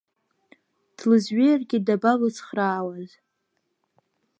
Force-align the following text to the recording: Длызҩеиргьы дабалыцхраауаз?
Длызҩеиргьы 0.97 1.77
дабалыцхраауаз? 1.85 3.11